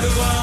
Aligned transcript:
the 0.00 0.08
one. 0.10 0.37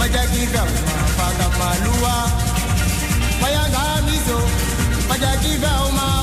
Majagiga 0.00 0.62
mafaga 0.64 1.46
malua. 1.58 2.16
Mayanga 3.40 4.02
miso 4.06 4.38
majagiga 5.08 5.68
mafaga 5.88 6.19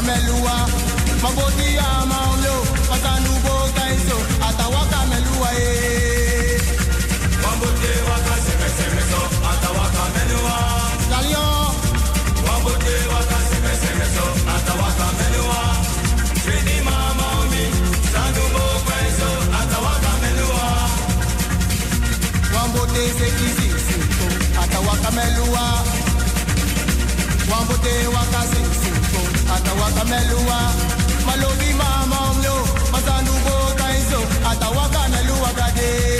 Ata 0.00 0.08
waka 0.08 0.16
melua. 0.16 0.56
Maboti 1.22 1.74
ya 1.76 2.06
maumyo. 2.08 2.56
Pasanu 2.88 3.32
bo 3.44 3.54
kaiso. 3.76 4.16
Ata 4.48 4.66
waka 4.72 5.00
melua 5.10 5.48
eh. 5.52 6.60
Wambote 7.44 7.92
waka 8.08 8.34
sing 8.44 8.62
sing 8.76 8.96
song. 9.10 9.32
Ata 9.50 9.68
waka 9.76 10.04
melua. 10.16 10.56
Galio. 11.10 11.46
Wambote 12.48 12.94
waka 13.12 13.38
sing 13.50 13.66
sing 13.82 14.00
song. 14.16 14.36
Ata 14.56 14.72
waka 14.80 15.06
melua. 15.18 15.60
Shini 16.44 16.76
mama 16.86 17.26
umi. 17.44 17.64
Sanu 18.12 18.44
bo 18.54 18.64
kaiso. 18.88 19.30
Ata 19.60 19.78
waka 19.84 20.12
melua. 20.22 20.68
Wambote 22.54 23.02
se 23.18 23.26
kisi 23.36 23.68
sinto. 23.86 24.24
Waka. 28.16 28.99
Ata 29.54 29.72
waka 29.80 30.04
melua. 30.04 30.60
Malobi 31.26 31.70
mama 31.80 32.18
umyo. 32.30 32.56
Masanu 32.92 33.32
bo 33.44 33.54
kaiso. 33.80 34.20
Ata 34.50 34.68
waka 34.76 35.02
melua 35.12 35.50
gade. 35.58 36.19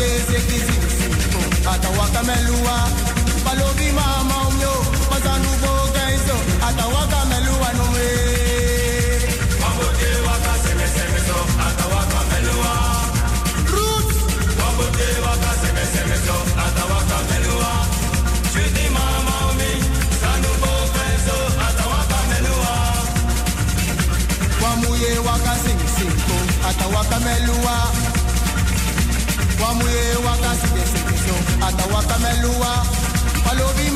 Song, 0.00 1.52
ata 1.68 1.88
waka 1.98 2.22
melua. 2.24 2.76
Balobi 3.44 3.92
mama 3.92 4.36
umyo, 4.48 4.72
masanu 5.10 5.50
bo 5.60 5.72
kaiso, 5.92 6.36
ata 6.68 6.86
waka 6.88 7.20
melua 7.28 7.68
no 7.76 7.84
me. 7.92 8.08
Wambote 9.60 10.10
waka 10.26 10.52
sing 10.64 10.80
sing 10.94 11.16
song, 11.28 11.48
ata 11.68 11.84
waka 11.92 12.20
melua. 12.32 12.72
Roots. 13.72 14.16
Wambote 14.60 15.08
waka 15.26 15.50
sing 15.60 15.78
sing 15.92 16.12
song, 16.26 16.48
ata 16.64 16.84
waka 16.92 17.18
melua. 17.28 17.72
Shwiti 18.52 18.86
mama 18.96 19.34
umi, 19.52 19.72
sanu 20.20 20.50
bo 20.62 20.72
kaiso, 20.96 21.36
ata 21.68 21.84
waka 21.92 22.18
melua. 22.30 22.74
Wamuye 24.62 25.12
waka 25.28 25.54
sing 25.64 25.80
sing 25.96 26.12
song, 26.26 26.48
ata 26.68 26.86
waka 26.88 27.18
melua. 27.20 27.76
Wamuye 29.60 30.04
waka 30.26 30.50
sing 30.60 30.86
sing 30.92 31.16
song, 31.24 31.44
ata 31.66 31.84
waka 31.94 32.16
melua. 32.24 32.72
Palobi 33.44 33.86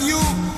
you. 0.00 0.49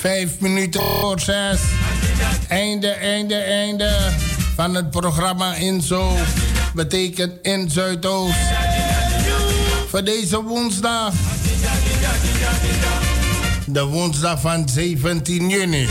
Vijf 0.00 0.40
minuten 0.40 0.80
voor 1.00 1.20
zes. 1.20 1.60
Einde, 2.48 2.88
einde, 2.88 3.34
einde 3.34 4.12
van 4.54 4.74
het 4.74 4.90
programma 4.90 5.54
Inzo. 5.54 6.16
Betekent 6.74 7.32
in 7.42 7.70
Zuidoost. 7.70 8.34
Voor 9.88 10.04
deze 10.04 10.42
woensdag. 10.42 11.12
De 13.66 13.84
woensdag 13.84 14.40
van 14.40 14.68
17 14.68 15.48
juni. 15.48 15.88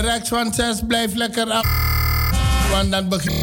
Rechts 0.00 0.28
van 0.28 0.54
6 0.54 0.80
blijf 0.86 1.14
lekker 1.14 1.50
af. 1.50 1.66
Want 2.70 2.90
dan 2.90 3.08
begint 3.08 3.36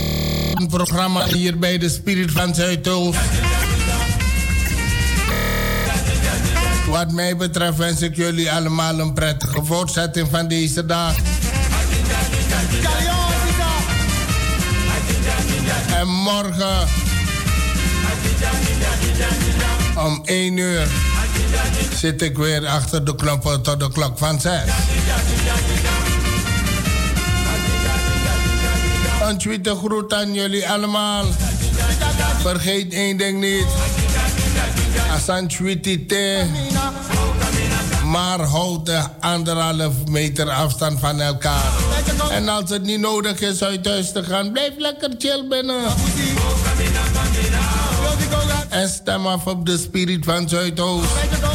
het 0.54 0.68
programma 0.68 1.26
hier 1.26 1.60
bij 1.60 1.78
de 1.78 1.90
Spirit 1.90 2.32
van 2.32 2.56
Zuidoost. 2.56 3.20
Wat 6.88 7.12
mij 7.12 7.38
betreft 7.38 7.78
wens 7.78 8.02
ik 8.02 8.16
jullie 8.16 8.52
allemaal 8.52 9.00
een 9.00 9.14
prettige 9.14 9.66
voortzetting 9.66 10.28
van 10.32 10.48
deze 10.48 10.86
dag. 10.86 11.16
En 16.00 16.08
morgen 16.08 16.88
om 20.06 20.22
1 20.26 20.58
uur 20.58 20.88
zit 21.96 22.22
ik 22.22 22.38
weer 22.38 22.68
achter 22.68 23.06
de 23.06 23.16
knoppen 23.16 23.62
tot 23.62 23.80
de 23.80 23.92
klok 23.92 24.18
van 24.18 24.40
6. 24.40 24.52
Een 29.22 29.38
tweede 29.38 29.76
groet 29.76 30.14
aan 30.14 30.34
jullie 30.34 30.70
allemaal. 30.70 31.26
Vergeet 32.42 32.94
één 32.94 33.18
ding 33.18 33.40
niet. 33.40 33.66
Asan. 35.14 35.50
Maar 38.06 38.40
houd 38.40 38.86
de 38.86 39.04
anderhalf 39.20 39.94
meter 40.10 40.50
afstand 40.50 41.00
van 41.00 41.20
elkaar. 41.20 41.72
En 42.32 42.50
als 42.50 42.70
het 42.70 42.84
niet 42.84 43.00
nodig 43.00 43.40
is 43.40 43.64
uit 43.64 43.86
huis 43.86 44.12
te 44.12 44.24
gaan, 44.24 44.52
blijf 44.52 44.74
lekker 44.78 45.10
chill 45.18 45.48
binnen. 45.50 45.82
En 48.72 48.90
stem 48.90 49.26
af 49.28 49.46
op 49.48 49.66
de 49.66 49.78
spirit 49.78 50.26
van 50.26 50.50
Zuidoost. 50.50 51.51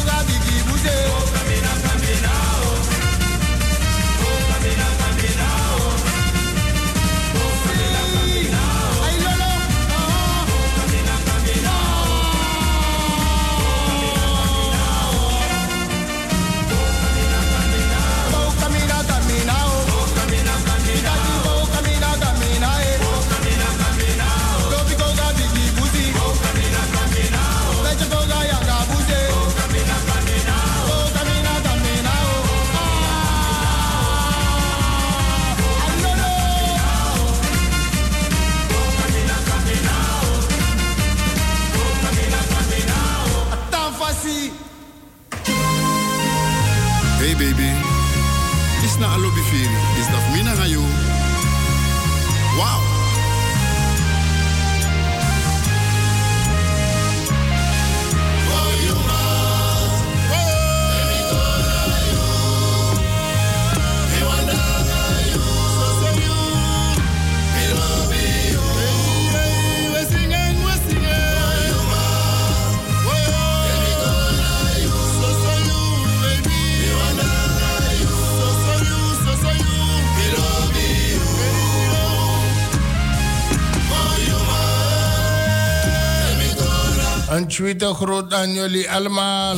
Tweede 87.45 87.93
groet 87.93 88.33
aan 88.33 88.53
jullie 88.53 88.91
allemaal. 88.91 89.55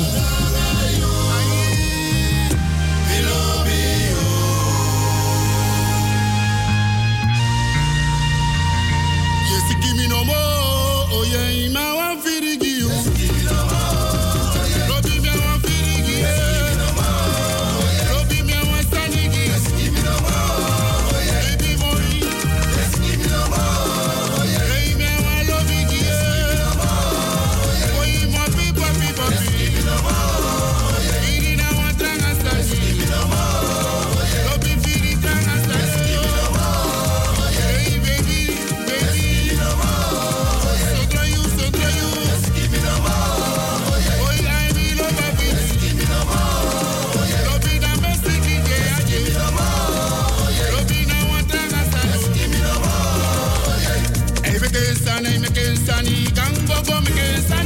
girls 55.70 55.90
and 55.90 56.08
he 56.08 56.26
can 56.32 56.54
go 56.66 56.82
go 56.84 57.02
me 57.02 57.12
girls 57.12 57.59